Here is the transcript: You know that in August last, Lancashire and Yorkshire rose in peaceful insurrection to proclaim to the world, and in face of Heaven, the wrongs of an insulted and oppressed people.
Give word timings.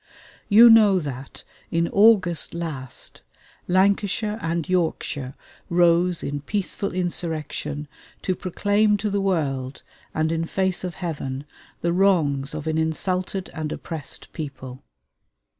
You 0.49 0.67
know 0.67 0.97
that 0.97 1.43
in 1.69 1.87
August 1.89 2.55
last, 2.55 3.21
Lancashire 3.67 4.39
and 4.41 4.67
Yorkshire 4.67 5.35
rose 5.69 6.23
in 6.23 6.41
peaceful 6.41 6.91
insurrection 6.91 7.87
to 8.23 8.35
proclaim 8.35 8.97
to 8.97 9.11
the 9.11 9.21
world, 9.21 9.83
and 10.11 10.31
in 10.31 10.45
face 10.45 10.83
of 10.83 10.95
Heaven, 10.95 11.45
the 11.81 11.93
wrongs 11.93 12.55
of 12.55 12.65
an 12.65 12.79
insulted 12.79 13.51
and 13.53 13.71
oppressed 13.71 14.33
people. 14.33 14.81